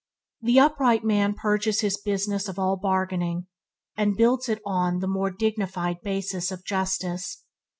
The 0.41 0.59
upright 0.59 1.03
man 1.03 1.35
purges 1.35 1.81
his 1.81 1.95
business 2.01 2.47
of 2.47 2.57
all 2.57 2.75
bargaining, 2.75 3.45
and 3.95 4.17
builds 4.17 4.49
it 4.49 4.61
one 4.63 4.97
the 4.97 5.05
more 5.07 5.29
dignified 5.29 6.01
basis 6.01 6.49
of 6.49 6.65
justice. 6.65 7.43